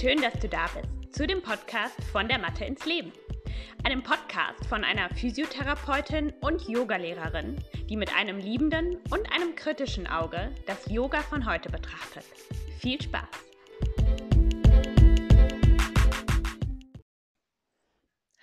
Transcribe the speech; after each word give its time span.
Schön, 0.00 0.20
dass 0.20 0.32
du 0.40 0.48
da 0.48 0.66
bist 0.74 1.14
zu 1.14 1.26
dem 1.26 1.42
Podcast 1.42 2.02
von 2.10 2.26
der 2.26 2.38
Mathe 2.38 2.64
ins 2.64 2.86
Leben. 2.86 3.12
Einem 3.84 4.02
Podcast 4.02 4.66
von 4.66 4.82
einer 4.84 5.08
Physiotherapeutin 5.10 6.32
und 6.40 6.66
Yogalehrerin, 6.66 7.62
die 7.88 7.96
mit 7.96 8.12
einem 8.16 8.38
liebenden 8.38 8.96
und 9.10 9.30
einem 9.32 9.54
kritischen 9.54 10.08
Auge 10.08 10.50
das 10.66 10.90
Yoga 10.90 11.20
von 11.20 11.46
heute 11.46 11.68
betrachtet. 11.70 12.24
Viel 12.80 13.00
Spaß! 13.00 13.28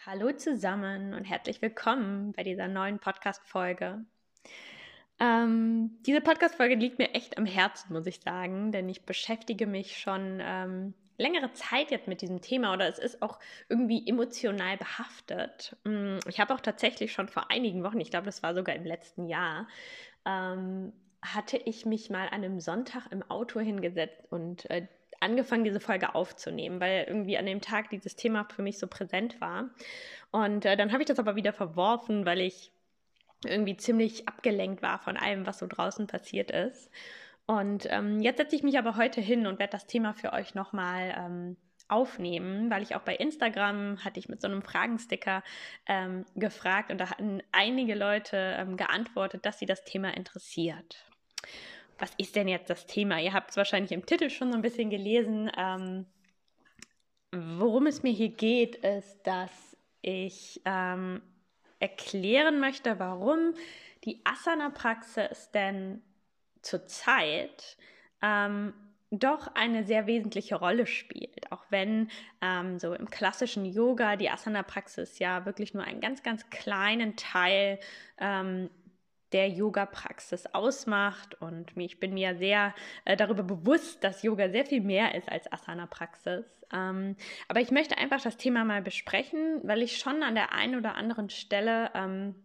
Hallo 0.06 0.32
zusammen 0.32 1.14
und 1.14 1.26
herzlich 1.26 1.62
willkommen 1.62 2.32
bei 2.34 2.44
dieser 2.44 2.68
neuen 2.68 3.00
Podcast-Folge. 3.00 4.06
Ähm, 5.20 5.98
diese 6.06 6.22
Podcast-Folge 6.22 6.76
liegt 6.76 7.00
mir 7.00 7.14
echt 7.16 7.38
am 7.38 7.46
Herzen, 7.46 7.92
muss 7.92 8.06
ich 8.06 8.22
sagen, 8.22 8.72
denn 8.72 8.88
ich 8.88 9.06
beschäftige 9.06 9.68
mich 9.68 9.98
schon 9.98 10.40
ähm, 10.42 10.94
längere 11.20 11.52
Zeit 11.54 11.92
jetzt 11.92 12.08
mit 12.08 12.22
diesem 12.22 12.42
Thema 12.42 12.74
oder 12.74 12.88
es 12.88 12.98
ist 12.98 13.22
auch 13.22 13.40
irgendwie 13.68 14.08
emotional 14.08 14.78
behaftet. 14.78 15.76
Mm, 15.84 16.18
ich 16.28 16.40
habe 16.40 16.54
auch 16.54 16.62
tatsächlich 16.62 17.12
schon 17.12 17.28
vor 17.28 17.52
einigen 17.52 17.84
Wochen, 17.84 18.00
ich 18.00 18.10
glaube, 18.10 18.26
das 18.26 18.42
war 18.42 18.56
sogar 18.56 18.76
im 18.76 18.86
letzten 18.86 19.28
Jahr, 19.28 19.68
ähm, 20.26 20.94
hatte 21.22 21.58
ich 21.58 21.86
mich 21.86 22.10
mal 22.10 22.28
an 22.30 22.44
einem 22.44 22.60
Sonntag 22.60 23.12
im 23.12 23.30
Auto 23.30 23.60
hingesetzt 23.60 24.24
und 24.30 24.70
äh, 24.70 24.88
angefangen, 25.20 25.66
diese 25.66 25.82
Folge 25.82 26.16
aufzunehmen, 26.16 26.80
weil 26.80 27.06
irgendwie 27.08 27.38
an 27.38 27.46
dem 27.46 27.62
Tag 27.62 27.90
dieses 27.90 28.16
Thema 28.16 28.46
für 28.46 28.62
mich 28.62 28.80
so 28.80 28.88
präsent 28.88 29.42
war. 29.42 29.70
Und 30.32 30.66
äh, 30.66 30.78
dann 30.78 30.92
habe 30.92 31.04
ich 31.04 31.08
das 31.08 31.20
aber 31.20 31.36
wieder 31.36 31.52
verworfen, 31.52 32.26
weil 32.26 32.40
ich 32.40 32.72
irgendwie 33.46 33.78
ziemlich 33.78 34.28
abgelenkt 34.28 34.82
war 34.82 35.00
von 35.00 35.18
allem, 35.18 35.46
was 35.46 35.60
so 35.60 35.68
draußen 35.68 36.08
passiert 36.08 36.52
ist. 36.52 36.90
Und 37.50 37.88
ähm, 37.90 38.20
jetzt 38.20 38.38
setze 38.38 38.56
ich 38.56 38.62
mich 38.62 38.78
aber 38.78 38.96
heute 38.96 39.22
hin 39.22 39.48
und 39.48 39.58
werde 39.58 39.72
das 39.72 39.88
Thema 39.88 40.14
für 40.14 40.34
euch 40.34 40.54
nochmal 40.54 41.16
ähm, 41.18 41.58
aufnehmen, 41.88 42.70
weil 42.70 42.84
ich 42.84 42.96
auch 42.96 43.02
bei 43.02 43.16
Instagram 43.16 44.06
hatte 44.06 44.20
ich 44.20 44.30
mit 44.30 44.40
so 44.40 44.48
einem 44.48 44.62
Fragensticker 44.62 45.42
ähm, 45.88 46.26
gefragt 46.36 46.92
und 46.92 47.00
da 47.00 47.10
hatten 47.10 47.42
einige 47.52 47.96
Leute 47.96 48.38
ähm, 48.60 48.78
geantwortet, 48.78 49.48
dass 49.48 49.58
sie 49.58 49.66
das 49.66 49.84
Thema 49.84 50.16
interessiert. 50.16 51.04
Was 51.98 52.12
ist 52.18 52.36
denn 52.36 52.48
jetzt 52.48 52.70
das 52.70 52.86
Thema? 52.86 53.20
Ihr 53.20 53.34
habt 53.34 53.50
es 53.50 53.58
wahrscheinlich 53.58 53.94
im 53.94 54.06
Titel 54.06 54.30
schon 54.30 54.52
so 54.52 54.56
ein 54.56 54.62
bisschen 54.62 54.92
gelesen. 54.92 55.50
Ähm, 55.58 56.06
worum 57.32 57.88
es 57.88 58.04
mir 58.04 58.14
hier 58.14 58.30
geht, 58.30 58.76
ist, 58.76 59.24
dass 59.24 59.76
ich 60.04 60.62
ähm, 60.66 61.24
erklären 61.80 62.60
möchte, 62.60 63.00
warum 63.00 63.56
die 64.06 64.22
Asana-Praxis 64.24 65.50
denn 65.50 66.04
zurzeit 66.62 67.78
ähm, 68.22 68.74
doch 69.12 69.48
eine 69.56 69.84
sehr 69.84 70.06
wesentliche 70.08 70.56
Rolle 70.56 70.86
spielt. 70.86 71.52
Auch 71.52 71.66
wenn 71.70 72.10
ähm, 72.42 72.78
so 72.80 72.94
im 72.94 73.10
klassischen 73.10 73.66
Yoga 73.66 74.16
die 74.16 74.30
Asana-Praxis 74.30 75.20
ja 75.20 75.46
wirklich 75.46 75.74
nur 75.74 75.84
einen 75.84 76.02
ganz, 76.02 76.22
ganz 76.22 76.50
kleinen 76.50 77.16
Teil 77.16 77.80
ähm, 78.20 78.70
der 79.32 79.50
Yoga-Praxis 79.50 80.48
ausmacht. 80.48 81.40
Und 81.42 81.76
ich 81.78 82.00
bin 82.00 82.14
mir 82.14 82.38
sehr 82.38 82.74
äh, 83.06 83.18
darüber 83.18 83.44
bewusst, 83.44 84.04
dass 84.04 84.24
Yoga 84.24 84.50
sehr 84.50 84.66
viel 84.66 84.82
mehr 84.82 85.16
ist 85.16 85.32
als 85.32 85.52
Asana-Praxis. 85.52 86.46
Ähm, 86.72 87.16
aber 87.48 87.62
ich 87.62 87.72
möchte 87.72 87.98
einfach 87.98 88.22
das 88.22 88.38
Thema 88.38 88.64
mal 88.64 88.84
besprechen, 88.84 89.60
weil 89.64 89.82
ich 89.82 89.98
schon 89.98 90.22
an 90.22 90.36
der 90.36 90.54
einen 90.54 90.76
oder 90.76 90.96
anderen 90.96 91.30
Stelle 91.32 91.92
ähm, 91.96 92.36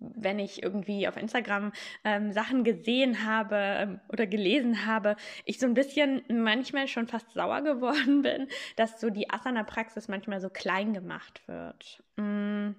wenn 0.00 0.38
ich 0.38 0.62
irgendwie 0.62 1.08
auf 1.08 1.16
Instagram 1.16 1.72
ähm, 2.04 2.32
Sachen 2.32 2.64
gesehen 2.64 3.24
habe 3.24 3.56
ähm, 3.56 4.00
oder 4.08 4.26
gelesen 4.26 4.86
habe, 4.86 5.16
ich 5.44 5.58
so 5.58 5.66
ein 5.66 5.74
bisschen 5.74 6.22
manchmal 6.28 6.88
schon 6.88 7.06
fast 7.06 7.32
sauer 7.32 7.62
geworden 7.62 8.22
bin, 8.22 8.48
dass 8.76 9.00
so 9.00 9.10
die 9.10 9.30
Asana-Praxis 9.30 10.08
manchmal 10.08 10.40
so 10.40 10.50
klein 10.50 10.94
gemacht 10.94 11.42
wird. 11.46 12.02
Mm. 12.16 12.70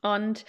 Und 0.00 0.44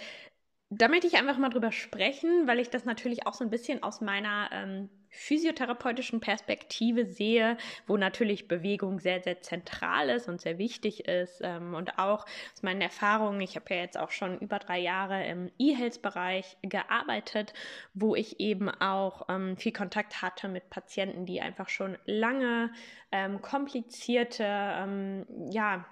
da 0.70 0.86
möchte 0.86 1.08
ich 1.08 1.16
einfach 1.16 1.36
mal 1.36 1.48
drüber 1.48 1.72
sprechen, 1.72 2.46
weil 2.46 2.60
ich 2.60 2.70
das 2.70 2.84
natürlich 2.84 3.26
auch 3.26 3.34
so 3.34 3.42
ein 3.42 3.50
bisschen 3.50 3.82
aus 3.82 4.00
meiner 4.00 4.48
ähm, 4.52 4.88
physiotherapeutischen 5.08 6.20
Perspektive 6.20 7.06
sehe, 7.06 7.56
wo 7.88 7.96
natürlich 7.96 8.46
Bewegung 8.46 9.00
sehr, 9.00 9.20
sehr 9.20 9.42
zentral 9.42 10.08
ist 10.10 10.28
und 10.28 10.40
sehr 10.40 10.58
wichtig 10.58 11.08
ist. 11.08 11.40
Ähm, 11.42 11.74
und 11.74 11.98
auch 11.98 12.24
aus 12.54 12.62
meinen 12.62 12.80
Erfahrungen, 12.82 13.40
ich 13.40 13.56
habe 13.56 13.74
ja 13.74 13.80
jetzt 13.80 13.98
auch 13.98 14.12
schon 14.12 14.38
über 14.38 14.60
drei 14.60 14.78
Jahre 14.78 15.26
im 15.26 15.50
E-Health-Bereich 15.58 16.56
gearbeitet, 16.62 17.52
wo 17.92 18.14
ich 18.14 18.38
eben 18.38 18.68
auch 18.68 19.26
ähm, 19.28 19.56
viel 19.56 19.72
Kontakt 19.72 20.22
hatte 20.22 20.48
mit 20.48 20.70
Patienten, 20.70 21.26
die 21.26 21.40
einfach 21.40 21.68
schon 21.68 21.98
lange 22.04 22.70
ähm, 23.10 23.42
komplizierte, 23.42 24.44
ähm, 24.46 25.26
ja, 25.50 25.84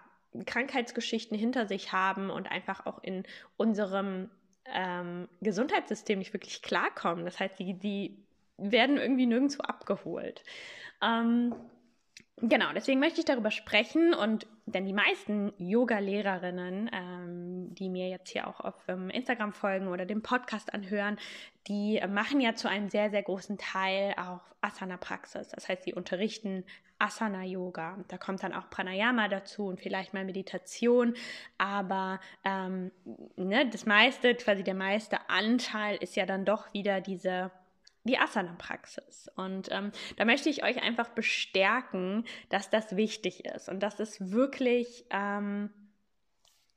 Krankheitsgeschichten 0.46 1.36
hinter 1.36 1.66
sich 1.66 1.92
haben 1.92 2.30
und 2.30 2.48
einfach 2.48 2.86
auch 2.86 3.02
in 3.02 3.24
unserem 3.56 4.30
ähm, 4.74 5.28
Gesundheitssystem 5.40 6.18
nicht 6.18 6.32
wirklich 6.32 6.62
klarkommen. 6.62 7.24
Das 7.24 7.38
heißt, 7.40 7.58
die, 7.58 7.74
die 7.74 8.16
werden 8.56 8.96
irgendwie 8.98 9.26
nirgendwo 9.26 9.62
abgeholt. 9.62 10.42
Ähm, 11.02 11.54
genau, 12.42 12.66
deswegen 12.74 13.00
möchte 13.00 13.20
ich 13.20 13.24
darüber 13.24 13.50
sprechen 13.50 14.14
und 14.14 14.46
denn 14.66 14.84
die 14.84 14.92
meisten 14.92 15.52
Yoga-Lehrerinnen, 15.58 16.90
ähm, 16.92 17.74
die 17.74 17.88
mir 17.88 18.08
jetzt 18.08 18.30
hier 18.30 18.46
auch 18.46 18.60
auf 18.60 18.74
ähm, 18.88 19.08
Instagram 19.10 19.52
folgen 19.52 19.88
oder 19.88 20.04
den 20.04 20.22
Podcast 20.22 20.74
anhören, 20.74 21.18
die 21.68 22.00
machen 22.08 22.40
ja 22.40 22.54
zu 22.54 22.68
einem 22.68 22.88
sehr, 22.88 23.10
sehr 23.10 23.22
großen 23.22 23.58
Teil 23.58 24.14
auch 24.18 24.40
Asana-Praxis. 24.60 25.48
Das 25.48 25.68
heißt, 25.68 25.84
sie 25.84 25.94
unterrichten 25.94 26.64
Asana-Yoga. 26.98 27.98
Da 28.08 28.18
kommt 28.18 28.42
dann 28.42 28.52
auch 28.52 28.70
Pranayama 28.70 29.28
dazu 29.28 29.66
und 29.66 29.80
vielleicht 29.80 30.14
mal 30.14 30.24
Meditation. 30.24 31.14
Aber 31.56 32.20
ähm, 32.44 32.90
ne, 33.36 33.68
das 33.68 33.86
meiste, 33.86 34.34
quasi 34.34 34.64
der 34.64 34.74
meiste 34.74 35.30
Anteil 35.30 35.96
ist 35.96 36.16
ja 36.16 36.26
dann 36.26 36.44
doch 36.44 36.72
wieder 36.72 37.00
diese 37.00 37.50
die 38.08 38.18
Asana-Praxis. 38.18 39.30
Und 39.36 39.68
ähm, 39.70 39.92
da 40.16 40.24
möchte 40.24 40.48
ich 40.48 40.64
euch 40.64 40.82
einfach 40.82 41.10
bestärken, 41.10 42.24
dass 42.48 42.70
das 42.70 42.96
wichtig 42.96 43.44
ist 43.44 43.68
und 43.68 43.80
dass 43.80 44.00
es 44.00 44.32
wirklich, 44.32 45.04
ähm, 45.10 45.70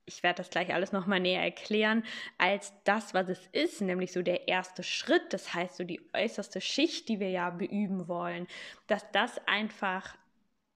ich 0.06 0.24
werde 0.24 0.38
das 0.38 0.50
gleich 0.50 0.74
alles 0.74 0.92
nochmal 0.92 1.20
näher 1.20 1.42
erklären, 1.42 2.04
als 2.38 2.74
das, 2.84 3.14
was 3.14 3.30
es 3.30 3.48
ist, 3.52 3.82
nämlich 3.82 4.12
so 4.12 4.22
der 4.22 4.48
erste 4.48 4.84
Schritt, 4.84 5.34
das 5.34 5.54
heißt 5.54 5.78
so 5.78 5.84
die 5.84 6.02
äußerste 6.14 6.62
Schicht, 6.62 7.10
die 7.10 7.20
wir 7.20 7.30
ja 7.30 7.50
beüben 7.50 8.08
wollen, 8.08 8.48
dass 8.88 9.10
das 9.12 9.40
einfach 9.48 10.18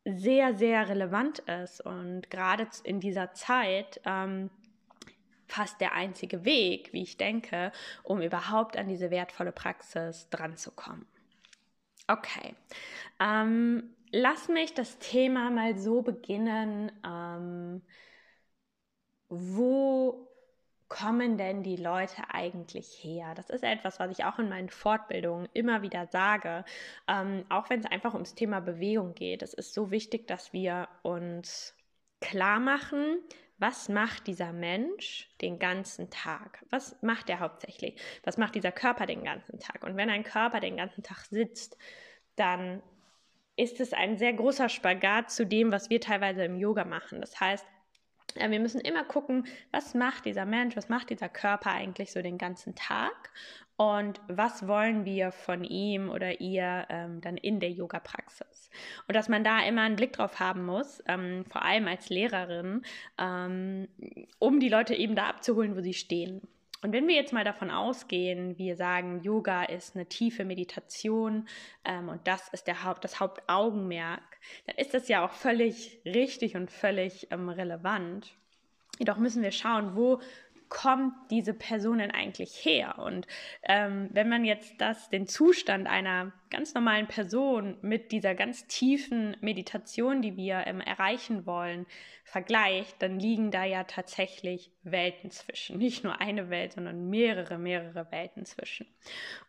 sehr, 0.05 0.53
sehr 0.53 0.87
relevant 0.87 1.39
ist 1.39 1.81
und 1.81 2.29
gerade 2.29 2.67
in 2.83 2.99
dieser 2.99 3.33
Zeit, 3.33 3.99
ähm, 4.05 4.51
fast 5.47 5.79
der 5.81 5.93
einzige 5.93 6.45
Weg, 6.45 6.91
wie 6.93 7.03
ich 7.03 7.17
denke, 7.17 7.71
um 8.03 8.21
überhaupt 8.21 8.77
an 8.77 8.87
diese 8.87 9.11
wertvolle 9.11 9.51
Praxis 9.51 10.29
dran 10.29 10.57
zu 10.57 10.71
kommen. 10.71 11.05
Okay, 12.07 12.55
ähm, 13.19 13.95
lass 14.11 14.47
mich 14.47 14.73
das 14.73 14.99
Thema 14.99 15.49
mal 15.49 15.77
so 15.77 16.01
beginnen. 16.01 16.91
Ähm, 17.03 17.81
wo 19.29 20.27
kommen 20.87 21.37
denn 21.37 21.63
die 21.63 21.77
Leute 21.77 22.23
eigentlich 22.31 23.03
her? 23.03 23.33
Das 23.35 23.49
ist 23.49 23.63
etwas, 23.63 23.99
was 23.99 24.11
ich 24.11 24.23
auch 24.23 24.37
in 24.37 24.49
meinen 24.49 24.69
Fortbildungen 24.69 25.49
immer 25.53 25.81
wieder 25.81 26.07
sage, 26.07 26.63
ähm, 27.07 27.43
auch 27.49 27.69
wenn 27.69 27.79
es 27.79 27.87
einfach 27.87 28.13
ums 28.13 28.35
Thema 28.35 28.59
Bewegung 28.59 29.15
geht. 29.15 29.41
Es 29.41 29.53
ist 29.53 29.73
so 29.73 29.89
wichtig, 29.89 30.27
dass 30.27 30.53
wir 30.53 30.87
uns 31.01 31.75
klar 32.21 32.59
machen, 32.59 33.19
was 33.57 33.87
macht 33.87 34.27
dieser 34.27 34.51
Mensch 34.51 35.29
den 35.41 35.59
ganzen 35.59 36.09
Tag? 36.09 36.65
Was 36.69 37.01
macht 37.01 37.29
er 37.29 37.39
hauptsächlich? 37.39 37.99
Was 38.23 38.37
macht 38.37 38.55
dieser 38.55 38.71
Körper 38.71 39.05
den 39.05 39.23
ganzen 39.23 39.59
Tag? 39.59 39.83
Und 39.83 39.95
wenn 39.95 40.09
ein 40.09 40.23
Körper 40.23 40.59
den 40.59 40.77
ganzen 40.77 41.03
Tag 41.03 41.25
sitzt, 41.25 41.77
dann 42.35 42.83
ist 43.55 43.79
es 43.79 43.93
ein 43.93 44.17
sehr 44.17 44.33
großer 44.33 44.67
Spagat 44.67 45.31
zu 45.31 45.45
dem, 45.45 45.71
was 45.71 45.89
wir 45.89 46.01
teilweise 46.01 46.43
im 46.43 46.57
Yoga 46.57 46.83
machen. 46.83 47.21
Das 47.21 47.39
heißt, 47.39 47.65
äh, 48.35 48.49
wir 48.49 48.59
müssen 48.59 48.81
immer 48.81 49.03
gucken, 49.03 49.47
was 49.71 49.93
macht 49.93 50.25
dieser 50.25 50.45
Mensch, 50.45 50.75
was 50.75 50.89
macht 50.89 51.09
dieser 51.09 51.29
Körper 51.29 51.71
eigentlich 51.71 52.11
so 52.11 52.21
den 52.21 52.37
ganzen 52.37 52.75
Tag 52.75 53.31
und 53.77 54.21
was 54.27 54.67
wollen 54.67 55.05
wir 55.05 55.31
von 55.31 55.63
ihm 55.63 56.09
oder 56.09 56.41
ihr 56.41 56.85
ähm, 56.89 57.21
dann 57.21 57.37
in 57.37 57.59
der 57.59 57.71
Yoga-Praxis. 57.71 58.54
Und 59.07 59.15
dass 59.15 59.29
man 59.29 59.43
da 59.43 59.65
immer 59.65 59.81
einen 59.81 59.95
Blick 59.95 60.13
drauf 60.13 60.39
haben 60.39 60.65
muss, 60.65 61.03
ähm, 61.07 61.45
vor 61.45 61.63
allem 61.63 61.87
als 61.87 62.09
Lehrerin, 62.09 62.83
ähm, 63.17 63.87
um 64.39 64.59
die 64.59 64.69
Leute 64.69 64.95
eben 64.95 65.15
da 65.15 65.27
abzuholen, 65.27 65.75
wo 65.75 65.81
sie 65.81 65.93
stehen. 65.93 66.41
Und 66.85 66.91
wenn 66.91 67.07
wir 67.07 67.15
jetzt 67.15 67.33
mal 67.33 67.43
davon 67.43 67.71
ausgehen, 67.71 68.59
wir 68.59 68.75
sagen, 68.75 69.21
Yoga 69.23 69.63
ist 69.63 69.95
eine 69.95 70.05
tiefe 70.05 70.45
Meditation 70.45 71.47
ähm, 71.83 72.09
und 72.09 72.27
das 72.27 72.47
ist 72.49 72.67
der 72.67 72.83
Haupt, 72.83 73.03
das 73.03 73.19
Hauptaugenmerk, 73.19 74.21
dann 74.67 74.75
ist 74.75 74.93
das 74.93 75.07
ja 75.07 75.25
auch 75.25 75.31
völlig 75.31 75.99
richtig 76.05 76.55
und 76.55 76.69
völlig 76.69 77.27
ähm, 77.31 77.49
relevant. 77.49 78.35
Jedoch 78.99 79.17
müssen 79.17 79.41
wir 79.41 79.51
schauen, 79.51 79.95
wo 79.95 80.21
kommt 80.69 81.13
diese 81.29 81.53
Person 81.53 81.99
denn 81.99 82.11
eigentlich 82.11 82.65
her? 82.65 82.99
Und 82.99 83.27
ähm, 83.63 84.09
wenn 84.11 84.29
man 84.29 84.45
jetzt 84.45 84.79
das, 84.79 85.09
den 85.09 85.27
Zustand 85.27 85.87
einer 85.87 86.31
ganz 86.49 86.73
normalen 86.73 87.07
Person 87.07 87.77
mit 87.81 88.11
dieser 88.11 88.35
ganz 88.35 88.67
tiefen 88.67 89.35
Meditation, 89.41 90.21
die 90.21 90.37
wir 90.37 90.63
ähm, 90.65 90.81
erreichen 90.81 91.45
wollen, 91.45 91.85
vergleicht, 92.23 93.01
dann 93.01 93.19
liegen 93.19 93.51
da 93.51 93.63
ja 93.63 93.83
tatsächlich 93.83 94.71
Welten 94.83 95.31
zwischen. 95.31 95.77
Nicht 95.77 96.03
nur 96.03 96.19
eine 96.19 96.49
Welt, 96.49 96.73
sondern 96.73 97.09
mehrere, 97.09 97.57
mehrere 97.57 98.11
Welten 98.11 98.45
zwischen. 98.45 98.87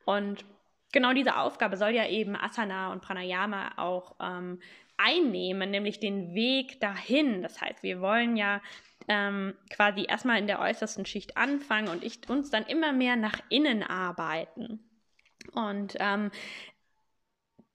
Und 0.04 0.44
genau 0.92 1.12
diese 1.12 1.36
Aufgabe 1.36 1.76
soll 1.76 1.90
ja 1.90 2.06
eben 2.06 2.36
Asana 2.36 2.92
und 2.92 3.02
Pranayama 3.02 3.72
auch 3.76 4.16
ähm, 4.20 4.60
einnehmen, 4.96 5.70
nämlich 5.70 6.00
den 6.00 6.34
Weg 6.34 6.80
dahin. 6.80 7.42
Das 7.42 7.60
heißt, 7.60 7.82
wir 7.82 8.00
wollen 8.00 8.36
ja 8.36 8.60
ähm, 9.08 9.54
quasi 9.70 10.04
erstmal 10.08 10.38
in 10.38 10.46
der 10.46 10.60
äußersten 10.60 11.06
Schicht 11.06 11.36
anfangen 11.36 11.88
und 11.88 12.04
ich, 12.04 12.28
uns 12.28 12.50
dann 12.50 12.64
immer 12.64 12.92
mehr 12.92 13.16
nach 13.16 13.38
innen 13.48 13.82
arbeiten. 13.82 14.80
Und 15.52 15.96
ähm, 16.00 16.30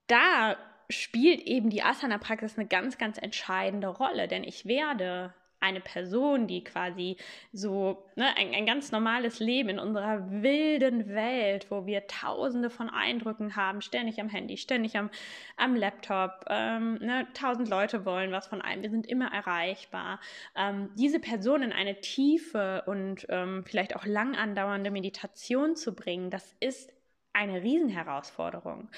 da 0.07 0.57
spielt 0.89 1.41
eben 1.41 1.69
die 1.69 1.83
Asana-Praxis 1.83 2.57
eine 2.57 2.67
ganz, 2.67 2.97
ganz 2.97 3.17
entscheidende 3.17 3.87
Rolle, 3.87 4.27
denn 4.27 4.43
ich 4.43 4.65
werde 4.65 5.33
eine 5.61 5.79
Person, 5.79 6.47
die 6.47 6.63
quasi 6.63 7.17
so 7.53 8.03
ne, 8.15 8.35
ein, 8.37 8.53
ein 8.53 8.65
ganz 8.65 8.91
normales 8.91 9.39
Leben 9.39 9.69
in 9.69 9.79
unserer 9.79 10.29
wilden 10.29 11.07
Welt, 11.09 11.67
wo 11.69 11.85
wir 11.85 12.07
tausende 12.07 12.69
von 12.69 12.89
Eindrücken 12.89 13.55
haben, 13.55 13.81
ständig 13.81 14.19
am 14.19 14.29
Handy, 14.29 14.57
ständig 14.57 14.97
am, 14.97 15.09
am 15.57 15.75
Laptop, 15.75 16.45
ähm, 16.49 16.95
ne, 16.95 17.27
tausend 17.33 17.69
Leute 17.69 18.05
wollen 18.05 18.31
was 18.31 18.47
von 18.47 18.61
einem, 18.61 18.83
wir 18.83 18.89
sind 18.89 19.07
immer 19.07 19.31
erreichbar. 19.31 20.19
Ähm, 20.55 20.89
diese 20.95 21.19
Person 21.19 21.63
in 21.63 21.71
eine 21.71 22.01
tiefe 22.01 22.83
und 22.87 23.25
ähm, 23.29 23.63
vielleicht 23.65 23.95
auch 23.95 24.05
lang 24.05 24.35
andauernde 24.35 24.91
Meditation 24.91 25.75
zu 25.75 25.93
bringen, 25.95 26.29
das 26.29 26.55
ist 26.59 26.91
eine 27.33 27.61
Riesenherausforderung. 27.61 28.89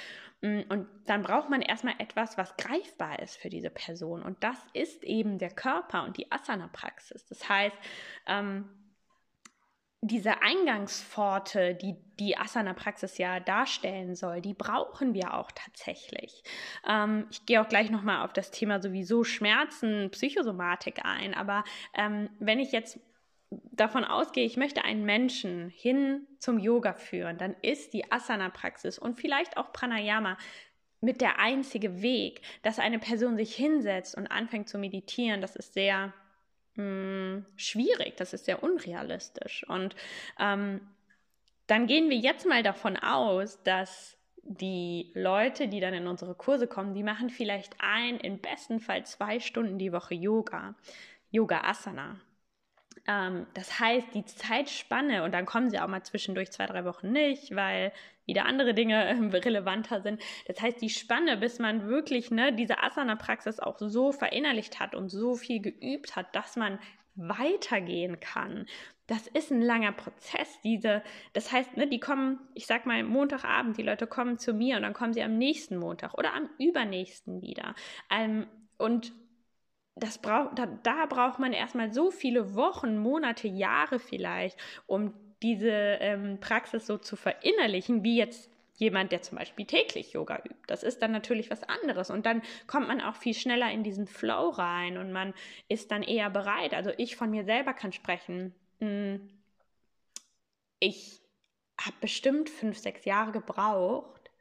Mm, 0.41 0.61
und 0.69 0.87
dann 1.05 1.23
braucht 1.23 1.49
man 1.49 1.61
erstmal 1.61 1.95
etwas, 1.99 2.37
was 2.37 2.55
greifbar 2.57 3.19
ist 3.19 3.37
für 3.37 3.49
diese 3.49 3.69
Person. 3.69 4.23
Und 4.23 4.43
das 4.43 4.57
ist 4.73 5.03
eben 5.03 5.37
der 5.37 5.51
Körper 5.51 6.03
und 6.03 6.17
die 6.17 6.31
Asana-Praxis. 6.31 7.25
Das 7.25 7.47
heißt, 7.47 7.77
ähm, 8.27 8.69
diese 10.05 10.41
Eingangspforte, 10.41 11.75
die 11.75 11.95
die 12.19 12.37
Asana-Praxis 12.37 13.17
ja 13.17 13.39
darstellen 13.39 14.15
soll, 14.15 14.41
die 14.41 14.53
brauchen 14.53 15.13
wir 15.13 15.33
auch 15.33 15.51
tatsächlich. 15.51 16.43
Ähm, 16.87 17.25
ich 17.31 17.45
gehe 17.45 17.61
auch 17.61 17.67
gleich 17.67 17.89
nochmal 17.89 18.23
auf 18.25 18.33
das 18.33 18.51
Thema 18.51 18.81
sowieso 18.81 19.23
Schmerzen, 19.23 20.11
Psychosomatik 20.11 21.05
ein, 21.05 21.33
aber 21.33 21.63
ähm, 21.93 22.29
wenn 22.39 22.59
ich 22.59 22.71
jetzt 22.71 22.99
davon 23.71 24.03
ausgehe, 24.03 24.45
ich 24.45 24.57
möchte 24.57 24.83
einen 24.83 25.05
Menschen 25.05 25.69
hin 25.69 26.27
zum 26.39 26.59
Yoga 26.59 26.93
führen, 26.93 27.37
dann 27.37 27.55
ist 27.61 27.93
die 27.93 28.11
Asana-Praxis 28.11 28.99
und 28.99 29.15
vielleicht 29.15 29.57
auch 29.57 29.71
Pranayama 29.73 30.37
mit 31.01 31.19
der 31.19 31.39
einzige 31.39 32.01
Weg, 32.01 32.41
dass 32.61 32.79
eine 32.79 32.97
Person 32.97 33.35
sich 33.35 33.55
hinsetzt 33.55 34.15
und 34.15 34.27
anfängt 34.27 34.69
zu 34.69 34.77
meditieren. 34.77 35.41
Das 35.41 35.55
ist 35.55 35.73
sehr 35.73 36.13
mh, 36.75 36.83
hm, 36.83 37.45
schwierig, 37.57 38.15
das 38.17 38.33
ist 38.33 38.45
sehr 38.45 38.63
unrealistisch. 38.63 39.67
Und 39.67 39.95
ähm, 40.39 40.81
dann 41.67 41.87
gehen 41.87 42.09
wir 42.09 42.17
jetzt 42.17 42.47
mal 42.47 42.63
davon 42.63 42.97
aus, 42.97 43.61
dass 43.63 44.17
die 44.43 45.11
Leute, 45.13 45.67
die 45.67 45.79
dann 45.79 45.93
in 45.93 46.07
unsere 46.07 46.35
Kurse 46.35 46.67
kommen, 46.67 46.93
die 46.93 47.03
machen 47.03 47.29
vielleicht 47.29 47.75
ein, 47.79 48.17
im 48.17 48.39
besten 48.39 48.79
Fall 48.79 49.05
zwei 49.05 49.39
Stunden 49.39 49.77
die 49.77 49.93
Woche 49.93 50.13
Yoga, 50.13 50.75
Yoga 51.31 51.61
Asana. 51.61 52.19
Ähm, 53.07 53.45
das 53.53 53.79
heißt, 53.79 54.07
die 54.13 54.25
Zeitspanne, 54.25 55.23
und 55.23 55.33
dann 55.33 55.45
kommen 55.45 55.69
sie 55.69 55.79
auch 55.79 55.87
mal 55.87 56.03
zwischendurch 56.03 56.51
zwei, 56.51 56.65
drei 56.65 56.85
Wochen 56.85 57.11
nicht, 57.11 57.55
weil 57.55 57.91
wieder 58.25 58.45
andere 58.45 58.73
Dinge 58.73 59.17
relevanter 59.33 60.01
sind. 60.01 60.21
Das 60.47 60.61
heißt, 60.61 60.81
die 60.81 60.89
Spanne, 60.89 61.37
bis 61.37 61.59
man 61.59 61.87
wirklich 61.87 62.31
ne, 62.31 62.53
diese 62.53 62.81
Asana-Praxis 62.81 63.59
auch 63.59 63.77
so 63.79 64.11
verinnerlicht 64.11 64.79
hat 64.79 64.95
und 64.95 65.09
so 65.09 65.35
viel 65.35 65.61
geübt 65.61 66.15
hat, 66.15 66.35
dass 66.35 66.55
man 66.55 66.79
weitergehen 67.15 68.19
kann. 68.19 68.65
Das 69.07 69.27
ist 69.27 69.51
ein 69.51 69.61
langer 69.61 69.91
Prozess. 69.91 70.59
Diese, 70.63 71.03
das 71.33 71.51
heißt, 71.51 71.75
ne, 71.77 71.87
die 71.87 71.99
kommen, 71.99 72.39
ich 72.53 72.65
sag 72.65 72.85
mal, 72.85 73.03
Montagabend, 73.03 73.77
die 73.77 73.83
Leute 73.83 74.07
kommen 74.07 74.39
zu 74.39 74.53
mir 74.53 74.77
und 74.77 74.83
dann 74.83 74.93
kommen 74.93 75.13
sie 75.13 75.21
am 75.21 75.37
nächsten 75.37 75.77
Montag 75.77 76.13
oder 76.13 76.33
am 76.33 76.49
übernächsten 76.57 77.41
wieder. 77.41 77.75
Ähm, 78.09 78.47
und 78.77 79.13
das 79.95 80.17
braucht, 80.17 80.57
da, 80.57 80.65
da 80.65 81.05
braucht 81.05 81.39
man 81.39 81.53
erstmal 81.53 81.91
so 81.91 82.11
viele 82.11 82.55
Wochen, 82.55 82.97
Monate, 82.97 83.47
Jahre 83.47 83.99
vielleicht, 83.99 84.57
um 84.87 85.13
diese 85.41 85.69
ähm, 85.69 86.39
Praxis 86.39 86.87
so 86.87 86.97
zu 86.97 87.15
verinnerlichen, 87.15 88.03
wie 88.03 88.17
jetzt 88.17 88.49
jemand, 88.75 89.11
der 89.11 89.21
zum 89.21 89.37
Beispiel 89.37 89.65
täglich 89.65 90.13
Yoga 90.13 90.37
übt. 90.37 90.63
Das 90.67 90.83
ist 90.83 91.01
dann 91.01 91.11
natürlich 91.11 91.51
was 91.51 91.63
anderes. 91.63 92.09
Und 92.09 92.25
dann 92.25 92.41
kommt 92.65 92.87
man 92.87 93.01
auch 93.01 93.15
viel 93.15 93.33
schneller 93.33 93.71
in 93.71 93.83
diesen 93.83 94.07
Flow 94.07 94.49
rein 94.49 94.97
und 94.97 95.11
man 95.11 95.33
ist 95.67 95.91
dann 95.91 96.01
eher 96.01 96.29
bereit. 96.29 96.73
Also 96.73 96.91
ich 96.97 97.15
von 97.15 97.29
mir 97.29 97.43
selber 97.43 97.73
kann 97.73 97.91
sprechen. 97.91 98.55
Hm, 98.79 99.29
ich 100.79 101.21
habe 101.79 101.95
bestimmt 102.01 102.49
fünf, 102.49 102.77
sechs 102.77 103.05
Jahre 103.05 103.31
gebraucht 103.31 104.31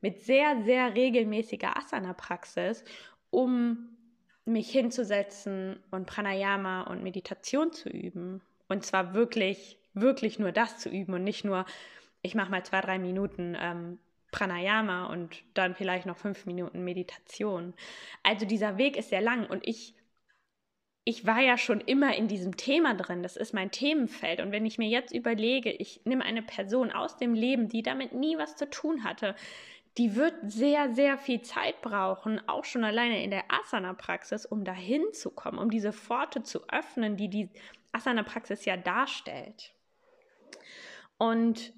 mit 0.00 0.20
sehr, 0.20 0.62
sehr 0.64 0.94
regelmäßiger 0.94 1.76
Asana-Praxis, 1.76 2.84
um 3.30 3.91
mich 4.44 4.70
hinzusetzen 4.70 5.82
und 5.90 6.06
Pranayama 6.06 6.82
und 6.82 7.02
Meditation 7.02 7.72
zu 7.72 7.88
üben. 7.88 8.40
Und 8.68 8.84
zwar 8.84 9.14
wirklich, 9.14 9.78
wirklich 9.94 10.38
nur 10.38 10.52
das 10.52 10.78
zu 10.78 10.88
üben 10.88 11.14
und 11.14 11.24
nicht 11.24 11.44
nur, 11.44 11.64
ich 12.22 12.34
mache 12.34 12.50
mal 12.50 12.64
zwei, 12.64 12.80
drei 12.80 12.98
Minuten 12.98 13.56
ähm, 13.58 13.98
Pranayama 14.32 15.06
und 15.06 15.44
dann 15.54 15.74
vielleicht 15.74 16.06
noch 16.06 16.16
fünf 16.16 16.46
Minuten 16.46 16.82
Meditation. 16.82 17.74
Also 18.22 18.46
dieser 18.46 18.78
Weg 18.78 18.96
ist 18.96 19.10
sehr 19.10 19.20
lang 19.20 19.46
und 19.46 19.66
ich, 19.66 19.94
ich 21.04 21.26
war 21.26 21.40
ja 21.40 21.58
schon 21.58 21.80
immer 21.80 22.16
in 22.16 22.28
diesem 22.28 22.56
Thema 22.56 22.94
drin. 22.94 23.22
Das 23.22 23.36
ist 23.36 23.52
mein 23.52 23.70
Themenfeld. 23.70 24.40
Und 24.40 24.50
wenn 24.50 24.66
ich 24.66 24.78
mir 24.78 24.88
jetzt 24.88 25.12
überlege, 25.14 25.70
ich 25.70 26.00
nehme 26.04 26.24
eine 26.24 26.42
Person 26.42 26.90
aus 26.90 27.16
dem 27.16 27.34
Leben, 27.34 27.68
die 27.68 27.82
damit 27.82 28.12
nie 28.12 28.38
was 28.38 28.56
zu 28.56 28.68
tun 28.70 29.04
hatte, 29.04 29.36
die 29.98 30.16
wird 30.16 30.34
sehr, 30.44 30.94
sehr 30.94 31.18
viel 31.18 31.42
Zeit 31.42 31.82
brauchen, 31.82 32.40
auch 32.48 32.64
schon 32.64 32.84
alleine 32.84 33.22
in 33.22 33.30
der 33.30 33.44
Asana-Praxis, 33.48 34.46
um 34.46 34.64
dahin 34.64 35.02
zu 35.12 35.30
kommen, 35.30 35.58
um 35.58 35.70
diese 35.70 35.92
Pforte 35.92 36.42
zu 36.42 36.66
öffnen, 36.68 37.16
die 37.16 37.28
die 37.28 37.50
Asana-Praxis 37.92 38.64
ja 38.64 38.76
darstellt. 38.76 39.74
Und 41.18 41.74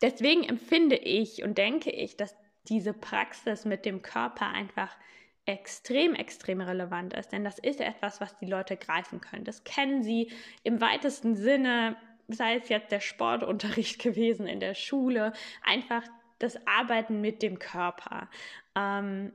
deswegen 0.00 0.44
empfinde 0.44 0.96
ich 0.96 1.42
und 1.42 1.58
denke 1.58 1.90
ich, 1.90 2.16
dass 2.16 2.34
diese 2.68 2.94
Praxis 2.94 3.64
mit 3.64 3.84
dem 3.84 4.02
Körper 4.02 4.46
einfach 4.46 4.96
extrem, 5.44 6.14
extrem 6.14 6.60
relevant 6.60 7.14
ist, 7.14 7.32
denn 7.32 7.44
das 7.44 7.58
ist 7.58 7.80
etwas, 7.80 8.20
was 8.20 8.36
die 8.38 8.46
Leute 8.46 8.76
greifen 8.76 9.20
können. 9.20 9.44
Das 9.44 9.64
kennen 9.64 10.02
sie 10.02 10.32
im 10.62 10.80
weitesten 10.80 11.34
Sinne, 11.34 11.96
sei 12.28 12.56
es 12.56 12.68
jetzt 12.68 12.92
der 12.92 13.00
Sportunterricht 13.00 13.98
gewesen 14.02 14.46
in 14.46 14.60
der 14.60 14.74
Schule, 14.74 15.32
einfach 15.62 16.04
das 16.42 16.66
Arbeiten 16.66 17.20
mit 17.20 17.42
dem 17.42 17.58
Körper. 17.58 18.28
Ähm, 18.76 19.32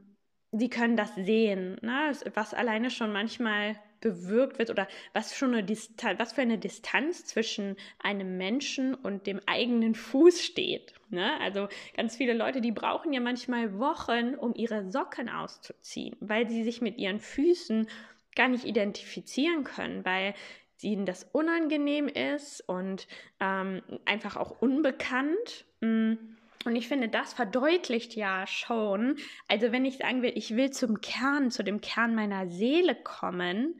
die 0.51 0.69
können 0.69 0.95
das 0.95 1.13
sehen, 1.15 1.77
ne? 1.81 2.11
was 2.33 2.53
alleine 2.53 2.89
schon 2.89 3.11
manchmal 3.11 3.75
bewirkt 3.99 4.59
wird 4.59 4.69
oder 4.69 4.87
was 5.13 5.35
schon 5.35 5.53
eine 5.53 5.63
Distanz, 5.63 6.19
was 6.19 6.33
für 6.33 6.41
eine 6.41 6.57
Distanz 6.57 7.25
zwischen 7.25 7.75
einem 7.99 8.37
Menschen 8.37 8.93
und 8.93 9.27
dem 9.27 9.41
eigenen 9.45 9.95
Fuß 9.95 10.41
steht. 10.41 10.93
Ne? 11.09 11.31
Also 11.41 11.67
ganz 11.95 12.15
viele 12.15 12.33
Leute, 12.33 12.61
die 12.61 12.71
brauchen 12.71 13.11
ja 13.13 13.19
manchmal 13.19 13.79
Wochen, 13.79 14.35
um 14.35 14.53
ihre 14.55 14.89
Socken 14.91 15.29
auszuziehen, 15.29 16.15
weil 16.19 16.47
sie 16.49 16.63
sich 16.63 16.81
mit 16.81 16.97
ihren 16.97 17.19
Füßen 17.19 17.87
gar 18.35 18.47
nicht 18.47 18.65
identifizieren 18.65 19.63
können, 19.63 20.05
weil 20.05 20.35
ihnen 20.81 21.07
das 21.07 21.23
unangenehm 21.23 22.07
ist 22.07 22.61
und 22.69 23.07
ähm, 23.39 23.81
einfach 24.05 24.35
auch 24.35 24.61
unbekannt. 24.61 25.65
Mh 25.81 25.87
mm. 25.89 26.36
Und 26.67 26.75
ich 26.75 26.89
finde, 26.89 27.07
das 27.07 27.31
verdeutlicht 27.31 28.13
ja 28.17 28.45
schon, 28.45 29.15
also 29.47 29.71
wenn 29.71 29.85
ich 29.85 29.99
sagen 29.99 30.21
will, 30.21 30.33
ich 30.35 30.57
will 30.57 30.69
zum 30.69 30.99
Kern, 30.99 31.49
zu 31.49 31.63
dem 31.63 31.79
Kern 31.79 32.13
meiner 32.13 32.49
Seele 32.49 32.93
kommen, 32.93 33.79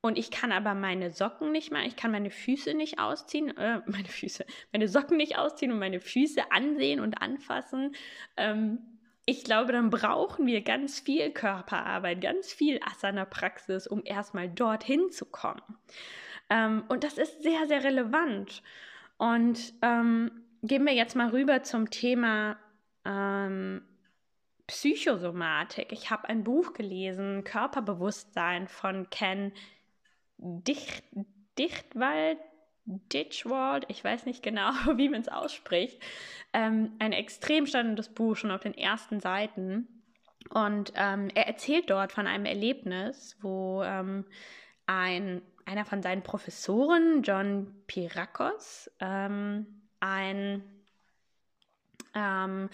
und 0.00 0.18
ich 0.18 0.32
kann 0.32 0.50
aber 0.50 0.74
meine 0.74 1.12
Socken 1.12 1.52
nicht 1.52 1.70
mehr, 1.70 1.84
ich 1.84 1.94
kann 1.94 2.10
meine 2.10 2.32
Füße 2.32 2.74
nicht 2.74 2.98
ausziehen, 2.98 3.56
äh, 3.56 3.82
meine 3.86 4.08
Füße, 4.08 4.44
meine 4.72 4.88
Socken 4.88 5.16
nicht 5.16 5.38
ausziehen 5.38 5.70
und 5.70 5.78
meine 5.78 6.00
Füße 6.00 6.50
ansehen 6.50 6.98
und 6.98 7.22
anfassen. 7.22 7.94
Ähm, 8.36 8.80
ich 9.24 9.44
glaube, 9.44 9.70
dann 9.70 9.88
brauchen 9.88 10.44
wir 10.44 10.62
ganz 10.62 10.98
viel 10.98 11.30
Körperarbeit, 11.30 12.20
ganz 12.20 12.52
viel 12.52 12.80
Asana-Praxis, 12.82 13.86
um 13.86 14.02
erstmal 14.04 14.48
dorthin 14.48 15.12
zu 15.12 15.24
kommen. 15.24 15.62
Ähm, 16.50 16.82
und 16.88 17.04
das 17.04 17.16
ist 17.16 17.44
sehr, 17.44 17.68
sehr 17.68 17.84
relevant. 17.84 18.64
Und 19.18 19.72
ähm, 19.82 20.47
gehen 20.62 20.84
wir 20.84 20.94
jetzt 20.94 21.16
mal 21.16 21.30
rüber 21.30 21.62
zum 21.62 21.90
Thema 21.90 22.56
ähm, 23.04 23.82
Psychosomatik. 24.66 25.92
Ich 25.92 26.10
habe 26.10 26.28
ein 26.28 26.44
Buch 26.44 26.74
gelesen, 26.74 27.44
Körperbewusstsein 27.44 28.68
von 28.68 29.08
Ken 29.10 29.52
Dicht, 30.36 31.02
Dichtwald, 31.58 32.38
Ditchwald, 32.84 33.84
ich 33.88 34.02
weiß 34.02 34.26
nicht 34.26 34.42
genau, 34.42 34.70
wie 34.96 35.08
man 35.08 35.20
es 35.20 35.28
ausspricht, 35.28 36.00
ähm, 36.52 36.92
ein 36.98 37.12
extrem 37.12 37.66
spannendes 37.66 38.08
Buch 38.08 38.36
schon 38.36 38.50
auf 38.50 38.60
den 38.60 38.74
ersten 38.74 39.20
Seiten. 39.20 39.88
Und 40.50 40.92
ähm, 40.94 41.28
er 41.34 41.46
erzählt 41.46 41.90
dort 41.90 42.12
von 42.12 42.26
einem 42.26 42.46
Erlebnis, 42.46 43.36
wo 43.40 43.82
ähm, 43.82 44.24
ein, 44.86 45.42
einer 45.66 45.84
von 45.84 46.02
seinen 46.02 46.22
Professoren, 46.22 47.22
John 47.22 47.82
Pirakos, 47.86 48.90
ähm, 49.00 49.77
ein 50.00 50.62
ähm, 52.14 52.68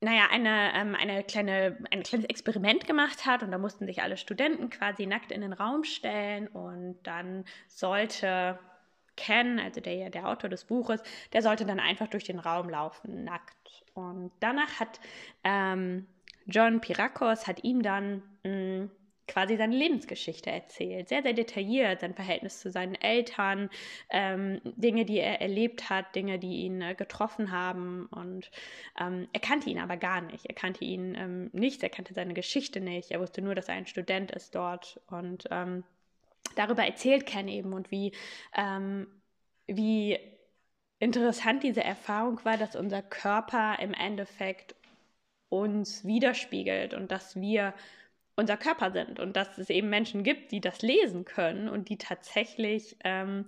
naja, 0.00 0.28
eine, 0.30 0.72
ähm, 0.74 0.94
eine 0.94 1.24
kleine, 1.24 1.76
ein 1.90 2.02
kleines 2.04 2.26
Experiment 2.26 2.86
gemacht 2.86 3.26
hat 3.26 3.42
und 3.42 3.50
da 3.50 3.58
mussten 3.58 3.86
sich 3.86 4.02
alle 4.02 4.16
Studenten 4.16 4.70
quasi 4.70 5.06
nackt 5.06 5.32
in 5.32 5.40
den 5.40 5.52
Raum 5.52 5.82
stellen 5.82 6.46
und 6.48 6.98
dann 7.02 7.44
sollte 7.66 8.58
Ken, 9.16 9.58
also 9.58 9.80
der, 9.80 10.10
der 10.10 10.28
Autor 10.28 10.48
des 10.48 10.64
Buches, 10.64 11.02
der 11.32 11.42
sollte 11.42 11.66
dann 11.66 11.80
einfach 11.80 12.06
durch 12.06 12.22
den 12.22 12.38
Raum 12.38 12.68
laufen, 12.68 13.24
nackt. 13.24 13.84
Und 13.94 14.30
danach 14.38 14.78
hat 14.78 15.00
ähm, 15.42 16.06
John 16.46 16.80
Pirakos 16.80 17.48
hat 17.48 17.64
ihm 17.64 17.82
dann 17.82 18.22
mh, 18.44 18.84
mm, 18.84 18.90
quasi 19.28 19.56
seine 19.56 19.76
Lebensgeschichte 19.76 20.50
erzählt. 20.50 21.08
Sehr, 21.08 21.22
sehr 21.22 21.34
detailliert, 21.34 22.00
sein 22.00 22.14
Verhältnis 22.14 22.60
zu 22.60 22.70
seinen 22.70 22.94
Eltern, 22.94 23.70
ähm, 24.10 24.60
Dinge, 24.64 25.04
die 25.04 25.18
er 25.18 25.40
erlebt 25.40 25.90
hat, 25.90 26.14
Dinge, 26.16 26.38
die 26.38 26.64
ihn 26.64 26.80
äh, 26.80 26.94
getroffen 26.94 27.52
haben. 27.52 28.06
Und 28.06 28.50
ähm, 28.98 29.28
er 29.32 29.40
kannte 29.40 29.70
ihn 29.70 29.78
aber 29.78 29.96
gar 29.96 30.22
nicht. 30.22 30.46
Er 30.46 30.54
kannte 30.54 30.84
ihn 30.84 31.14
ähm, 31.14 31.50
nicht, 31.52 31.82
er 31.82 31.90
kannte 31.90 32.14
seine 32.14 32.34
Geschichte 32.34 32.80
nicht. 32.80 33.10
Er 33.10 33.20
wusste 33.20 33.42
nur, 33.42 33.54
dass 33.54 33.68
er 33.68 33.74
ein 33.74 33.86
Student 33.86 34.30
ist 34.32 34.54
dort. 34.54 35.00
Und 35.08 35.44
ähm, 35.50 35.84
darüber 36.56 36.84
erzählt 36.84 37.26
Ken 37.26 37.48
eben 37.48 37.72
und 37.72 37.90
wie, 37.90 38.12
ähm, 38.56 39.06
wie 39.66 40.18
interessant 40.98 41.62
diese 41.62 41.84
Erfahrung 41.84 42.44
war, 42.44 42.56
dass 42.56 42.74
unser 42.74 43.02
Körper 43.02 43.78
im 43.78 43.92
Endeffekt 43.92 44.74
uns 45.48 46.04
widerspiegelt 46.04 46.94
und 46.94 47.10
dass 47.10 47.40
wir 47.40 47.74
unser 48.38 48.56
Körper 48.56 48.92
sind 48.92 49.18
und 49.18 49.34
dass 49.36 49.58
es 49.58 49.68
eben 49.68 49.90
Menschen 49.90 50.22
gibt, 50.22 50.52
die 50.52 50.60
das 50.60 50.80
lesen 50.80 51.24
können 51.24 51.68
und 51.68 51.88
die 51.88 51.98
tatsächlich 51.98 52.96
ähm, 53.02 53.46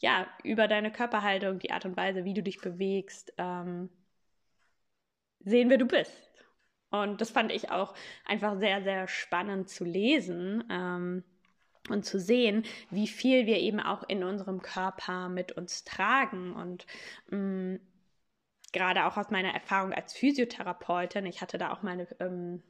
ja 0.00 0.26
über 0.42 0.66
deine 0.66 0.90
Körperhaltung, 0.90 1.60
die 1.60 1.70
Art 1.70 1.84
und 1.84 1.96
Weise, 1.96 2.24
wie 2.24 2.34
du 2.34 2.42
dich 2.42 2.60
bewegst, 2.60 3.32
ähm, 3.38 3.88
sehen, 5.44 5.70
wer 5.70 5.78
du 5.78 5.86
bist. 5.86 6.28
Und 6.90 7.20
das 7.20 7.30
fand 7.30 7.52
ich 7.52 7.70
auch 7.70 7.94
einfach 8.24 8.58
sehr, 8.58 8.82
sehr 8.82 9.06
spannend 9.06 9.68
zu 9.68 9.84
lesen 9.84 10.64
ähm, 10.70 11.24
und 11.88 12.04
zu 12.04 12.18
sehen, 12.18 12.64
wie 12.90 13.06
viel 13.06 13.46
wir 13.46 13.58
eben 13.60 13.78
auch 13.78 14.02
in 14.08 14.24
unserem 14.24 14.60
Körper 14.60 15.28
mit 15.28 15.52
uns 15.52 15.84
tragen. 15.84 16.52
Und 16.52 16.84
mh, 17.30 17.38
mm, 17.76 17.80
gerade 18.72 19.04
auch 19.06 19.16
aus 19.16 19.30
meiner 19.30 19.54
Erfahrung 19.54 19.92
als 19.92 20.14
Physiotherapeutin, 20.14 21.26
ich 21.26 21.40
hatte 21.40 21.58
da 21.58 21.72
auch 21.72 21.82
meine 21.82 22.08
ähm, 22.18 22.62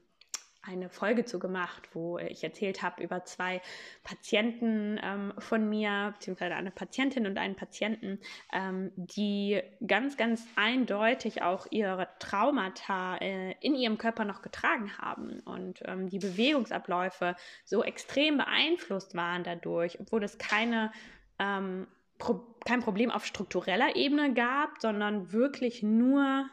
eine 0.62 0.88
Folge 0.88 1.24
zu 1.24 1.38
gemacht, 1.38 1.88
wo 1.92 2.18
ich 2.18 2.44
erzählt 2.44 2.82
habe 2.82 3.02
über 3.02 3.24
zwei 3.24 3.60
Patienten 4.04 4.98
ähm, 5.02 5.32
von 5.38 5.68
mir, 5.68 6.12
beziehungsweise 6.14 6.54
eine 6.54 6.70
Patientin 6.70 7.26
und 7.26 7.36
einen 7.36 7.56
Patienten, 7.56 8.20
ähm, 8.52 8.92
die 8.96 9.60
ganz, 9.86 10.16
ganz 10.16 10.46
eindeutig 10.54 11.42
auch 11.42 11.66
ihre 11.70 12.08
Traumata 12.20 13.16
äh, 13.16 13.52
in 13.60 13.74
ihrem 13.74 13.98
Körper 13.98 14.24
noch 14.24 14.40
getragen 14.40 14.96
haben 14.98 15.40
und 15.40 15.82
ähm, 15.84 16.08
die 16.08 16.20
Bewegungsabläufe 16.20 17.34
so 17.64 17.82
extrem 17.82 18.36
beeinflusst 18.36 19.16
waren 19.16 19.42
dadurch, 19.42 19.98
obwohl 20.00 20.22
es 20.22 20.38
keine 20.38 20.92
ähm, 21.38 21.86
Pro 22.18 22.46
kein 22.64 22.78
Problem 22.78 23.10
auf 23.10 23.26
struktureller 23.26 23.96
Ebene 23.96 24.32
gab, 24.34 24.80
sondern 24.80 25.32
wirklich 25.32 25.82
nur 25.82 26.48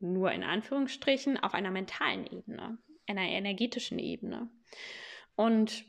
nur 0.00 0.32
in 0.32 0.42
Anführungsstrichen 0.42 1.38
auf 1.38 1.54
einer 1.54 1.70
mentalen 1.70 2.26
Ebene 2.26 2.76
einer 3.06 3.22
energetischen 3.22 3.98
Ebene. 3.98 4.48
Und 5.34 5.84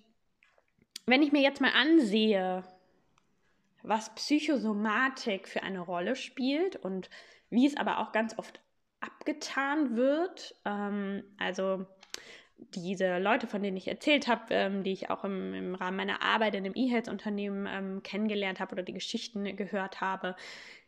wenn 1.05 1.21
ich 1.21 1.31
mir 1.31 1.41
jetzt 1.41 1.61
mal 1.61 1.71
ansehe, 1.71 2.63
was 3.83 4.13
Psychosomatik 4.15 5.47
für 5.47 5.63
eine 5.63 5.79
Rolle 5.79 6.15
spielt 6.15 6.75
und 6.75 7.09
wie 7.49 7.65
es 7.65 7.77
aber 7.77 7.99
auch 7.99 8.11
ganz 8.11 8.37
oft 8.37 8.59
abgetan 8.99 9.95
wird, 9.95 10.55
ähm, 10.65 11.23
also 11.37 11.85
diese 12.57 13.19
Leute, 13.19 13.47
von 13.47 13.61
denen 13.61 13.77
ich 13.77 13.87
erzählt 13.87 14.27
habe, 14.27 14.53
ähm, 14.53 14.83
die 14.83 14.91
ich 14.91 15.09
auch 15.09 15.23
im, 15.23 15.53
im, 15.53 15.75
Rahmen 15.75 15.97
meiner 15.97 16.23
Arbeit 16.23 16.55
in 16.55 16.65
einem 16.65 16.75
E-Health-Unternehmen 16.75 17.67
ähm, 17.69 18.03
kennengelernt 18.03 18.59
habe 18.59 18.73
oder 18.73 18.83
die 18.83 18.93
Geschichten 18.93 19.55
gehört 19.55 20.01
habe, 20.01 20.35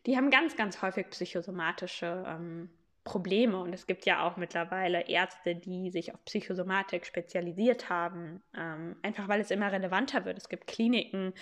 die 0.06 0.18
haben 0.18 0.32
ganz, 0.32 0.56
ganz 0.56 0.82
häufig 0.82 1.10
psychosomatische 1.10 2.26
ähm, 2.28 2.70
Probleme. 3.10 3.58
Und 3.60 3.74
es 3.74 3.88
gibt 3.88 4.06
ja 4.06 4.26
auch 4.26 4.38
mittlerweile 4.38 5.08
Ärzte, 5.10 5.56
die 5.56 5.90
sich 5.90 6.14
auf 6.14 6.24
Psychosomatik 6.26 7.06
spezialisiert 7.06 7.90
haben, 7.90 8.44
ähm, 8.56 8.96
einfach 9.02 9.28
weil 9.28 9.42
es 9.42 9.50
immer 9.50 9.72
relevanter 9.72 10.26
wird. 10.26 10.38
Es 10.38 10.48
gibt 10.48 10.68
Kliniken, 10.68 11.34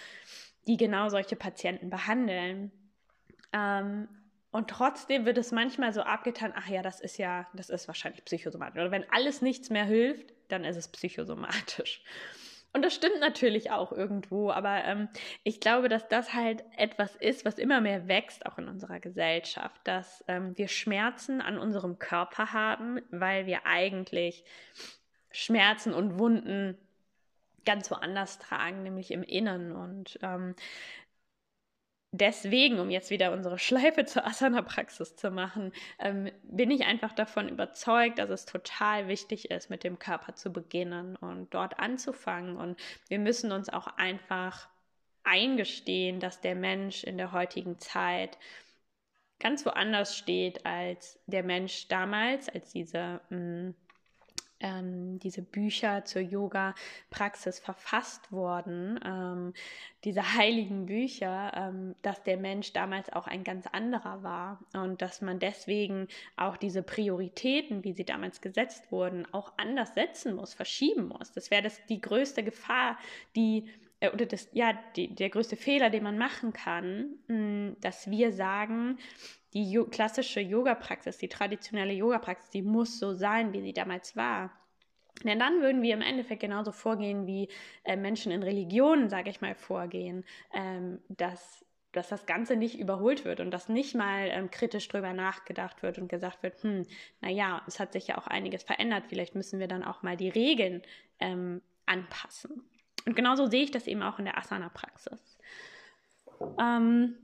die 0.66 0.78
genau 0.78 1.10
solche 1.10 1.36
Patienten 1.36 1.90
behandeln. 1.90 2.72
Ähm, 3.52 4.08
und 4.52 4.70
trotzdem 4.70 5.26
wird 5.26 5.38
es 5.38 5.52
manchmal 5.52 5.92
so 5.94 6.02
abgetan, 6.02 6.54
ach 6.56 6.70
ja, 6.70 6.82
das 6.82 7.02
ist 7.02 7.18
ja, 7.18 7.48
das 7.54 7.70
ist 7.70 7.88
wahrscheinlich 7.88 8.24
psychosomatisch. 8.24 8.80
Oder 8.80 8.92
wenn 8.92 9.10
alles 9.12 9.42
nichts 9.42 9.70
mehr 9.70 9.84
hilft, 9.84 10.34
dann 10.48 10.64
ist 10.64 10.78
es 10.78 10.88
psychosomatisch. 10.88 12.02
Und 12.74 12.84
das 12.84 12.94
stimmt 12.94 13.20
natürlich 13.20 13.72
auch 13.72 13.92
irgendwo, 13.92 14.52
aber 14.52 14.84
ähm, 14.84 15.10
ich 15.44 15.60
glaube, 15.60 15.90
dass 15.90 16.08
das 16.08 16.34
halt 16.34 16.64
etwas 16.76 17.16
ist, 17.16 17.44
was 17.46 17.58
immer 17.58 17.82
mehr 17.82 18.08
wächst, 18.08 18.46
auch 18.46 18.58
in 18.58 18.68
unserer 18.68 19.00
Gesellschaft, 19.00 19.82
dass 19.86 20.24
ähm, 20.28 20.56
wir 20.58 20.68
Schmerzen 20.68 21.42
an 21.42 21.58
unserem 21.58 21.98
Körper 21.98 22.54
haben, 22.54 23.02
weil 23.10 23.48
wir 23.48 23.66
eigentlich 23.66 24.44
Schmerzen 25.32 25.94
und 25.94 26.20
Wunden 26.20 26.78
ganz 27.66 27.92
woanders 27.92 28.40
tragen, 28.40 28.84
nämlich 28.84 29.12
im 29.12 29.24
Inneren. 29.24 29.72
Und 29.72 30.20
ähm, 30.22 30.56
deswegen, 32.12 32.80
um 32.80 32.90
jetzt 32.90 33.10
wieder 33.10 33.32
unsere 33.32 33.60
Schleife 33.60 34.06
zur 34.06 34.26
Asana-Praxis 34.26 35.16
zu 35.16 35.32
machen, 35.32 35.72
ähm, 36.00 36.32
bin 36.44 36.72
ich 36.72 36.86
einfach 36.86 37.14
davon 37.14 37.50
überzeugt, 37.50 38.20
dass 38.20 38.30
es 38.30 38.46
total 38.46 39.08
wichtig 39.08 39.52
ist, 39.52 39.70
mit 39.70 39.84
dem 39.84 40.00
Körper 40.00 40.36
zu 40.36 40.52
beginnen 40.52 41.16
und 41.18 41.54
dort 41.54 41.80
anzufangen. 41.80 42.58
Und 42.58 42.80
wir 43.10 43.20
müssen 43.20 43.52
uns 43.52 43.70
auch 43.70 43.88
einfach 43.98 44.70
eingestehen, 45.24 46.20
dass 46.20 46.40
der 46.42 46.56
Mensch 46.56 47.04
in 47.04 47.18
der 47.18 47.32
heutigen 47.32 47.80
Zeit 47.80 48.38
ganz 49.40 49.66
woanders 49.66 50.18
steht 50.18 50.66
als 50.66 51.20
der 51.28 51.44
Mensch 51.44 51.88
damals, 51.90 52.50
als 52.50 52.72
diese 52.72 53.22
mh, 53.30 53.38
mm, 53.38 53.76
ähm, 54.60 55.20
diese 55.20 55.42
Bücher 55.42 56.06
zur 56.06 56.22
Yoga-Praxis 56.22 57.60
verfasst 57.60 58.32
wurden, 58.32 59.00
ähm, 59.06 59.54
diese 60.04 60.22
heiligen 60.38 60.86
Bücher, 60.86 61.52
ähm, 61.56 61.96
dass 62.02 62.24
der 62.24 62.38
Mensch 62.38 62.74
damals 62.74 63.12
auch 63.12 63.28
ein 63.28 63.44
ganz 63.44 63.68
anderer 63.68 64.24
war 64.24 64.60
und 64.74 65.02
dass 65.02 65.22
man 65.22 65.40
deswegen 65.40 66.08
auch 66.36 66.58
diese 66.58 66.84
Prioritäten, 66.84 67.84
wie 67.84 67.94
sie 67.94 68.06
damals 68.06 68.42
gesetzt 68.42 68.92
wurden, 68.92 69.26
auch 69.34 69.54
anders 69.58 69.94
setzen 69.94 70.36
muss, 70.36 70.54
verschieben 70.54 71.08
muss. 71.08 71.32
Das 71.32 71.52
wäre 71.52 71.64
das 71.64 71.86
die 71.88 72.02
größte 72.02 72.44
Gefahr, 72.44 72.98
die 73.36 73.70
äh, 74.00 74.10
oder 74.12 74.26
das, 74.26 74.50
ja, 74.54 74.78
die, 74.96 75.14
der 75.14 75.30
größte 75.30 75.56
Fehler, 75.56 75.90
den 75.90 76.04
man 76.04 76.18
machen 76.18 76.54
kann, 76.54 77.18
mh, 77.28 77.36
hm, 77.36 77.78
dass 77.82 78.10
wir 78.10 78.32
sagen, 78.32 78.98
die 79.54 79.72
jo 79.72 79.86
klassische 79.86 80.40
Yoga-Praxis, 80.40 81.18
die 81.18 81.30
traditionelle 81.30 81.94
Yoga-Praxis, 81.94 82.50
die 82.50 82.62
muss 82.62 83.00
so 83.00 83.14
sein, 83.14 83.54
wie 83.54 83.62
sie 83.62 83.74
damals 83.74 84.16
war. 84.16 84.52
Denn 85.24 85.40
dann 85.40 85.62
würden 85.62 85.82
wir 85.82 85.96
im 85.96 86.02
Endeffekt 86.02 86.42
genauso 86.42 86.72
vorgehen, 86.72 87.26
wie 87.26 87.50
äh, 87.84 87.96
Menschen 87.96 88.32
in 88.32 88.44
Religionen, 88.44 89.10
sage 89.10 89.30
ich 89.32 89.42
mal, 89.42 89.56
vorgehen, 89.56 90.26
ähm, 90.54 91.00
dass, 91.10 91.66
dass 91.92 92.10
das 92.10 92.28
Ganze 92.28 92.56
nicht 92.56 92.78
überholt 92.78 93.26
wird 93.26 93.40
und 93.40 93.50
dass 93.50 93.68
nicht 93.68 93.96
mal 93.96 94.28
ähm, 94.30 94.52
kritisch 94.52 94.88
drüber 94.88 95.14
nachgedacht 95.14 95.82
wird 95.82 95.98
und 95.98 96.08
gesagt 96.08 96.44
wird, 96.44 96.62
hm, 96.62 96.86
naja, 97.22 97.64
es 97.66 97.80
hat 97.80 97.94
sich 97.94 98.08
ja 98.08 98.18
auch 98.20 98.28
einiges 98.28 98.62
verändert, 98.62 99.06
vielleicht 99.10 99.34
müssen 99.34 99.60
wir 99.60 99.68
dann 99.68 99.84
auch 99.84 100.04
mal 100.04 100.18
die 100.18 100.30
Regeln 100.30 100.84
ähm, 101.20 101.62
anpassen. 101.88 102.64
Und 103.08 103.16
genauso 103.16 103.48
sehe 103.48 103.64
ich 103.64 103.72
das 103.72 103.88
eben 103.88 104.04
auch 104.04 104.20
in 104.20 104.26
der 104.26 104.38
Asana-Praxis. 104.38 105.40
Ähm, 106.60 107.16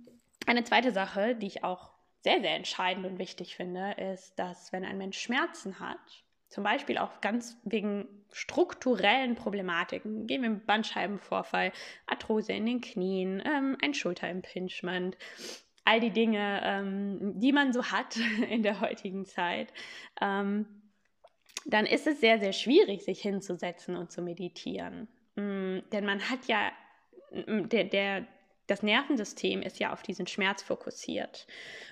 eine 0.47 0.63
zweite 0.63 0.93
Sache, 0.93 1.35
die 1.35 1.47
ich 1.47 1.65
auch 1.65 1.91
sehr, 2.21 2.39
sehr 2.39 2.55
entscheidend 2.55 3.05
und 3.05 3.19
wichtig 3.19 3.57
finde, 3.57 3.91
ist, 3.91 4.39
dass 4.39 4.71
wenn 4.71 4.85
ein 4.85 4.97
Mensch 4.97 5.19
Schmerzen 5.19 5.81
hat, 5.81 5.99
zum 6.47 6.63
Beispiel 6.63 6.97
auch 6.97 7.19
ganz 7.19 7.57
wegen 7.65 8.07
strukturellen 8.31 9.35
Problematiken, 9.35 10.25
gehen 10.25 10.41
wir 10.41 10.51
mit 10.51 10.65
Bandscheibenvorfall, 10.65 11.73
Arthrose 12.07 12.53
in 12.53 12.65
den 12.65 12.79
Knien, 12.79 13.43
ähm, 13.45 13.75
ein 13.81 13.93
Schulterimpingement, 13.93 15.17
all 15.83 15.99
die 15.99 16.11
Dinge, 16.11 16.61
ähm, 16.63 17.39
die 17.41 17.51
man 17.51 17.73
so 17.73 17.83
hat 17.91 18.15
in 18.49 18.63
der 18.63 18.79
heutigen 18.79 19.25
Zeit, 19.25 19.73
ähm, 20.21 20.65
dann 21.65 21.85
ist 21.85 22.07
es 22.07 22.21
sehr, 22.21 22.39
sehr 22.39 22.53
schwierig, 22.53 23.03
sich 23.03 23.21
hinzusetzen 23.21 23.97
und 23.97 24.13
zu 24.13 24.21
meditieren. 24.21 25.09
Mm, 25.35 25.79
denn 25.91 26.05
man 26.05 26.29
hat 26.29 26.45
ja, 26.47 26.71
mm, 27.31 27.69
der, 27.69 27.85
der, 27.85 28.25
das 28.67 28.83
Nervensystem 28.83 29.61
ist 29.61 29.79
ja 29.79 29.91
auf 29.91 30.03
diesen 30.03 30.27
Schmerz 30.27 30.63
fokussiert. 30.63 31.47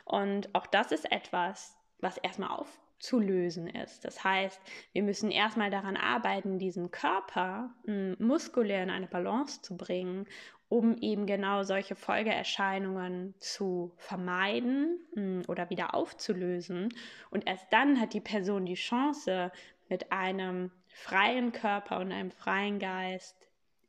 Und 0.06 0.54
auch 0.56 0.68
das 0.68 0.92
ist 0.92 1.12
etwas, 1.12 1.78
was 2.00 2.18
erstmal 2.18 2.50
aufzulösen 2.50 3.68
ist. 3.68 4.06
Das 4.06 4.24
heißt, 4.24 4.60
wir 4.94 5.04
müssen 5.04 5.32
erstmal 5.32 5.70
daran 5.70 5.98
arbeiten, 5.98 6.60
diesen 6.60 6.92
Körper 6.92 7.74
m, 7.86 8.16
hm, 8.18 8.28
muskulär 8.28 8.84
in 8.84 8.90
eine 8.90 9.08
Balance 9.08 9.62
zu 9.62 9.78
bringen, 9.78 10.28
um 10.70 10.96
eben 11.00 11.26
genau 11.26 11.64
solche 11.64 11.96
Folgeerscheinungen 11.96 13.36
zu 13.40 13.92
vermeiden 13.98 15.44
oder 15.50 15.70
wieder 15.70 15.94
aufzulösen. 15.94 16.94
Und 17.30 17.46
erst 17.46 17.66
dann 17.72 18.00
hat 18.00 18.14
die 18.14 18.22
Person 18.22 18.66
die 18.66 18.76
Chance, 18.76 19.52
mit 19.90 20.14
einem 20.14 20.72
freien 20.94 21.52
Körper 21.52 22.00
und 22.00 22.12
einem 22.12 22.32
freien 22.32 22.80
Geist 22.80 23.36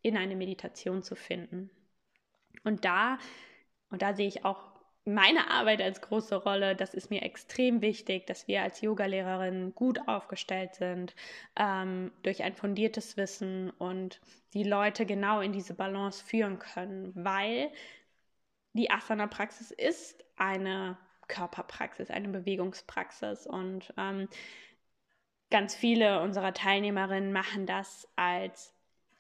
in 0.03 0.17
eine 0.17 0.37
Meditation 0.37 1.03
zu 1.03 1.15
finden. 1.15 1.71
Und 2.65 2.85
da, 2.85 3.19
und 3.91 4.03
da 4.03 4.15
sehe 4.15 4.29
ich 4.29 4.45
auch 4.45 4.73
meine 5.05 5.51
Arbeit 5.51 5.83
als 5.83 6.01
große 6.01 6.37
Rolle, 6.37 6.77
das 6.77 6.95
ist 6.95 7.11
mir 7.11 7.23
extrem 7.23 7.83
wichtig, 7.83 8.27
dass 8.27 8.47
wir 8.47 8.63
als 8.63 8.81
Yogalehrerin 8.81 9.75
gut 9.75 9.99
aufgestellt 10.07 10.77
sind, 10.77 11.17
ähm, 11.57 12.13
durch 12.23 12.45
ein 12.45 12.55
fundiertes 12.55 13.17
Wissen 13.17 13.71
und 13.71 14.21
die 14.55 14.63
Leute 14.63 15.05
genau 15.05 15.41
in 15.41 15.53
diese 15.53 15.75
Balance 15.75 16.25
führen 16.25 16.61
können, 16.61 17.13
weil 17.17 17.71
die 18.75 18.91
Asana-Praxis 18.91 19.73
ist 19.73 20.25
eine 20.37 20.97
Körperpraxis, 21.27 22.11
eine 22.11 22.29
Bewegungspraxis 22.29 23.47
und 23.47 23.93
ähm, 23.97 24.29
ganz 25.53 25.77
viele 25.77 26.21
unserer 26.21 26.53
Teilnehmerinnen 26.53 27.33
machen 27.33 27.67
das 27.67 28.09
als 28.17 28.75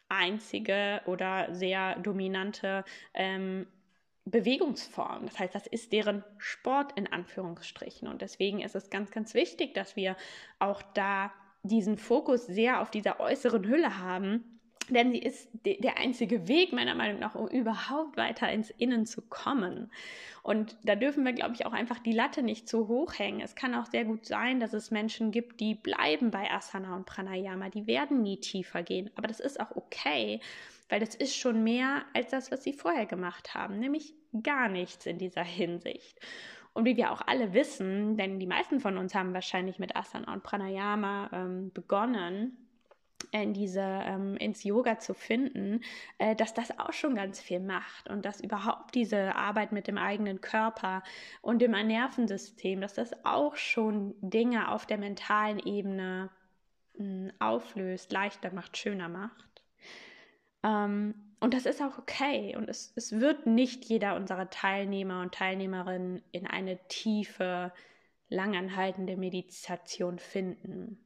einzige 0.08 1.00
oder 1.06 1.54
sehr 1.54 1.96
dominante 2.00 2.84
ähm, 3.14 3.66
Bewegungsform. 4.24 5.26
Das 5.26 5.38
heißt, 5.38 5.54
das 5.54 5.66
ist 5.66 5.92
deren 5.92 6.24
Sport 6.38 6.92
in 6.96 7.06
Anführungsstrichen. 7.06 8.08
Und 8.08 8.22
deswegen 8.22 8.60
ist 8.60 8.74
es 8.74 8.90
ganz, 8.90 9.10
ganz 9.10 9.34
wichtig, 9.34 9.74
dass 9.74 9.94
wir 9.94 10.16
auch 10.58 10.82
da 10.94 11.32
diesen 11.62 11.96
Fokus 11.96 12.46
sehr 12.46 12.80
auf 12.80 12.90
dieser 12.90 13.20
äußeren 13.20 13.66
Hülle 13.66 13.98
haben, 13.98 14.60
denn 14.88 15.12
sie 15.12 15.18
ist 15.18 15.48
der 15.64 15.98
einzige 15.98 16.48
Weg, 16.48 16.72
meiner 16.72 16.94
Meinung 16.94 17.20
nach, 17.20 17.34
um 17.34 17.48
überhaupt 17.48 18.16
weiter 18.16 18.50
ins 18.50 18.70
Innen 18.70 19.06
zu 19.06 19.22
kommen. 19.22 19.90
Und 20.42 20.76
da 20.82 20.96
dürfen 20.96 21.24
wir, 21.24 21.32
glaube 21.32 21.54
ich, 21.54 21.66
auch 21.66 21.72
einfach 21.72 22.00
die 22.00 22.12
Latte 22.12 22.42
nicht 22.42 22.68
zu 22.68 22.88
hoch 22.88 23.18
hängen. 23.18 23.40
Es 23.40 23.54
kann 23.54 23.74
auch 23.74 23.86
sehr 23.86 24.04
gut 24.04 24.26
sein, 24.26 24.58
dass 24.58 24.72
es 24.72 24.90
Menschen 24.90 25.30
gibt, 25.30 25.60
die 25.60 25.74
bleiben 25.74 26.30
bei 26.30 26.50
Asana 26.50 26.96
und 26.96 27.06
Pranayama. 27.06 27.68
Die 27.68 27.86
werden 27.86 28.22
nie 28.22 28.38
tiefer 28.38 28.82
gehen. 28.82 29.10
Aber 29.14 29.28
das 29.28 29.38
ist 29.38 29.60
auch 29.60 29.76
okay, 29.76 30.40
weil 30.88 30.98
das 30.98 31.14
ist 31.14 31.36
schon 31.36 31.62
mehr 31.62 32.04
als 32.12 32.30
das, 32.30 32.50
was 32.50 32.64
sie 32.64 32.72
vorher 32.72 33.06
gemacht 33.06 33.54
haben. 33.54 33.78
Nämlich 33.78 34.14
gar 34.42 34.68
nichts 34.68 35.06
in 35.06 35.18
dieser 35.18 35.44
Hinsicht. 35.44 36.18
Und 36.74 36.86
wie 36.86 36.96
wir 36.96 37.12
auch 37.12 37.20
alle 37.26 37.52
wissen, 37.52 38.16
denn 38.16 38.40
die 38.40 38.46
meisten 38.46 38.80
von 38.80 38.96
uns 38.96 39.14
haben 39.14 39.34
wahrscheinlich 39.34 39.78
mit 39.78 39.94
Asana 39.94 40.32
und 40.32 40.42
Pranayama 40.42 41.30
ähm, 41.32 41.70
begonnen, 41.72 42.56
in 43.32 43.54
diese, 43.54 43.80
ähm, 43.80 44.36
ins 44.36 44.62
Yoga 44.62 44.98
zu 44.98 45.14
finden, 45.14 45.80
äh, 46.18 46.36
dass 46.36 46.54
das 46.54 46.78
auch 46.78 46.92
schon 46.92 47.14
ganz 47.14 47.40
viel 47.40 47.60
macht 47.60 48.08
und 48.08 48.24
dass 48.24 48.40
überhaupt 48.40 48.94
diese 48.94 49.34
Arbeit 49.34 49.72
mit 49.72 49.86
dem 49.86 49.98
eigenen 49.98 50.40
Körper 50.40 51.02
und 51.40 51.60
dem 51.60 51.72
Nervensystem, 51.72 52.80
dass 52.80 52.94
das 52.94 53.24
auch 53.24 53.56
schon 53.56 54.14
Dinge 54.20 54.70
auf 54.70 54.86
der 54.86 54.98
mentalen 54.98 55.58
Ebene 55.58 56.30
mh, 56.98 57.04
hm, 57.04 57.32
auflöst, 57.38 58.12
leichter 58.12 58.52
macht, 58.52 58.76
schöner 58.76 59.08
macht. 59.08 59.62
Ähm, 60.62 61.14
und 61.40 61.54
das 61.54 61.66
ist 61.66 61.82
auch 61.82 61.98
okay. 61.98 62.54
Und 62.56 62.68
es, 62.68 62.92
es 62.96 63.12
wird 63.18 63.46
nicht 63.46 63.84
jeder 63.86 64.14
unserer 64.14 64.50
Teilnehmer 64.50 65.22
und 65.22 65.34
Teilnehmerinnen 65.34 66.22
in 66.32 66.46
eine 66.46 66.78
tiefe, 66.88 67.72
langanhaltende 68.28 69.16
Meditation 69.16 70.18
finden. 70.18 70.98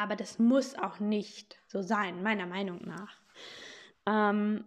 Aber 0.00 0.16
das 0.16 0.38
muss 0.38 0.78
auch 0.78 0.98
nicht 0.98 1.58
so 1.66 1.82
sein, 1.82 2.22
meiner 2.22 2.46
Meinung 2.46 2.80
nach. 2.88 3.20
Ähm, 4.06 4.64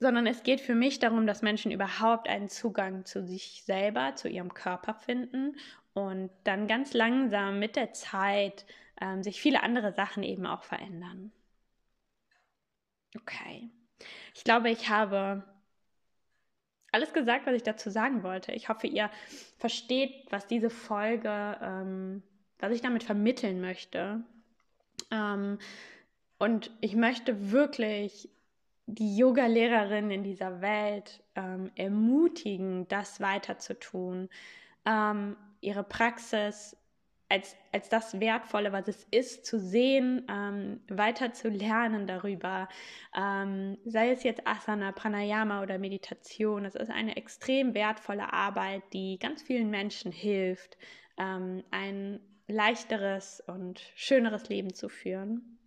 sondern 0.00 0.26
es 0.26 0.42
geht 0.42 0.60
für 0.60 0.74
mich 0.74 0.98
darum, 0.98 1.28
dass 1.28 1.42
Menschen 1.42 1.70
überhaupt 1.70 2.28
einen 2.28 2.48
Zugang 2.48 3.04
zu 3.04 3.24
sich 3.24 3.62
selber, 3.64 4.16
zu 4.16 4.28
ihrem 4.28 4.52
Körper 4.52 4.94
finden 4.94 5.54
und 5.92 6.28
dann 6.42 6.66
ganz 6.66 6.92
langsam 6.92 7.60
mit 7.60 7.76
der 7.76 7.92
Zeit 7.92 8.66
ähm, 9.00 9.22
sich 9.22 9.40
viele 9.40 9.62
andere 9.62 9.92
Sachen 9.92 10.24
eben 10.24 10.44
auch 10.44 10.64
verändern. 10.64 11.30
Okay. 13.16 13.70
Ich 14.34 14.42
glaube, 14.42 14.70
ich 14.70 14.88
habe 14.88 15.44
alles 16.90 17.12
gesagt, 17.12 17.46
was 17.46 17.54
ich 17.54 17.62
dazu 17.62 17.90
sagen 17.90 18.24
wollte. 18.24 18.50
Ich 18.50 18.68
hoffe, 18.68 18.88
ihr 18.88 19.08
versteht, 19.58 20.26
was 20.30 20.48
diese 20.48 20.68
Folge, 20.68 21.58
ähm, 21.62 22.24
was 22.58 22.72
ich 22.72 22.80
damit 22.80 23.04
vermitteln 23.04 23.60
möchte. 23.60 24.24
Ähm, 25.14 25.58
und 26.38 26.70
ich 26.80 26.96
möchte 26.96 27.52
wirklich 27.52 28.28
die 28.86 29.16
Yoga-Lehrerin 29.16 30.10
in 30.10 30.24
dieser 30.24 30.60
Welt 30.60 31.22
ähm, 31.36 31.70
ermutigen, 31.76 32.86
das 32.88 33.20
weiter 33.20 33.58
zu 33.58 33.78
tun, 33.78 34.28
ähm, 34.84 35.36
ihre 35.60 35.84
Praxis 35.84 36.76
als, 37.30 37.56
als 37.72 37.88
das 37.88 38.20
Wertvolle, 38.20 38.72
was 38.72 38.86
es 38.88 39.04
ist, 39.10 39.46
zu 39.46 39.58
sehen, 39.58 40.26
ähm, 40.30 40.80
weiter 40.88 41.32
zu 41.32 41.48
lernen 41.48 42.06
darüber, 42.06 42.68
ähm, 43.16 43.78
sei 43.86 44.10
es 44.10 44.22
jetzt 44.22 44.46
Asana, 44.46 44.92
Pranayama 44.92 45.62
oder 45.62 45.78
Meditation. 45.78 46.64
Das 46.64 46.74
ist 46.74 46.90
eine 46.90 47.16
extrem 47.16 47.72
wertvolle 47.74 48.32
Arbeit, 48.32 48.82
die 48.92 49.18
ganz 49.18 49.42
vielen 49.42 49.70
Menschen 49.70 50.12
hilft, 50.12 50.76
ähm, 51.16 51.64
ein 51.70 52.20
leichteres 52.46 53.42
und 53.46 53.80
schöneres 53.94 54.48
Leben 54.48 54.74
zu 54.74 54.88
führen. 54.88 55.58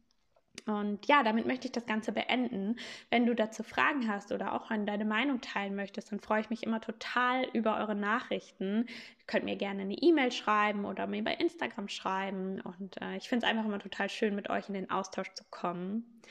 Und 0.66 1.08
ja, 1.08 1.24
damit 1.24 1.46
möchte 1.46 1.68
ich 1.68 1.72
das 1.72 1.86
Ganze 1.86 2.12
beenden. 2.12 2.78
Wenn 3.10 3.26
du 3.26 3.34
dazu 3.34 3.64
Fragen 3.64 4.10
hast 4.12 4.32
oder 4.32 4.54
auch 4.54 4.70
deine 4.70 5.06
Meinung 5.06 5.40
teilen 5.40 5.76
möchtest, 5.76 6.12
dann 6.12 6.20
freue 6.20 6.42
ich 6.42 6.50
mich 6.50 6.64
immer 6.64 6.82
total 6.82 7.46
über 7.54 7.78
eure 7.78 7.96
Nachrichten. 7.96 8.86
Ihr 8.88 9.26
könnt 9.28 9.46
mir 9.46 9.56
gerne 9.56 9.84
eine 9.84 9.96
E-Mail 9.96 10.32
schreiben 10.32 10.86
oder 10.86 11.08
mir 11.08 11.24
bei 11.24 11.36
Instagram 11.36 11.88
schreiben. 11.88 12.60
Und 12.60 13.02
äh, 13.02 13.16
ich 13.16 13.30
finde 13.30 13.46
es 13.46 13.50
einfach 13.50 13.66
immer 13.66 13.80
total 13.80 14.10
schön, 14.10 14.36
mit 14.36 14.50
euch 14.50 14.68
in 14.68 14.74
den 14.74 14.90
Austausch 14.90 15.32
zu 15.34 15.46
kommen. 15.50 16.22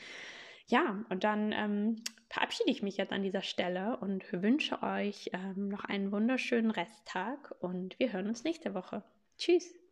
Ja, 0.67 1.03
und 1.09 1.23
dann 1.23 1.51
ähm, 1.53 2.03
verabschiede 2.29 2.69
ich 2.69 2.83
mich 2.83 2.97
jetzt 2.97 3.13
an 3.13 3.23
dieser 3.23 3.41
Stelle 3.41 3.97
und 3.97 4.25
wünsche 4.31 4.83
euch 4.83 5.31
ähm, 5.33 5.69
noch 5.69 5.85
einen 5.85 6.11
wunderschönen 6.11 6.71
Resttag 6.71 7.55
und 7.59 7.97
wir 7.99 8.11
hören 8.11 8.27
uns 8.27 8.43
nächste 8.43 8.73
Woche. 8.73 9.01
Tschüss. 9.37 9.86